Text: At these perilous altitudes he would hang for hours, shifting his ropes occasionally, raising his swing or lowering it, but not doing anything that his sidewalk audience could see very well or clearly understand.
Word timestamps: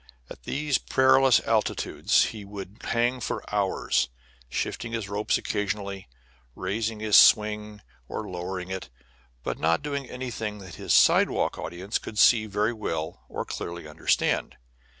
At 0.31 0.45
these 0.45 0.79
perilous 0.79 1.41
altitudes 1.41 2.23
he 2.25 2.43
would 2.43 2.79
hang 2.85 3.19
for 3.19 3.43
hours, 3.53 4.09
shifting 4.49 4.93
his 4.93 5.07
ropes 5.07 5.37
occasionally, 5.37 6.09
raising 6.55 6.99
his 7.01 7.15
swing 7.15 7.81
or 8.07 8.27
lowering 8.27 8.71
it, 8.71 8.89
but 9.43 9.59
not 9.59 9.83
doing 9.83 10.09
anything 10.09 10.57
that 10.57 10.73
his 10.73 10.91
sidewalk 10.95 11.59
audience 11.59 11.99
could 11.99 12.17
see 12.17 12.47
very 12.47 12.73
well 12.73 13.23
or 13.29 13.45
clearly 13.45 13.87
understand. 13.87 14.55